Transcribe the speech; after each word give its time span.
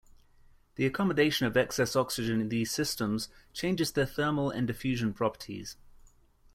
The 0.77 0.87
accommodation 0.87 1.45
of 1.45 1.55
excess 1.55 1.95
oxygen 1.95 2.41
in 2.41 2.49
these 2.49 2.71
systems 2.71 3.29
changes 3.53 3.91
their 3.91 4.07
thermal 4.07 4.49
and 4.49 4.65
diffusion 4.65 5.13
properties. 5.13 5.77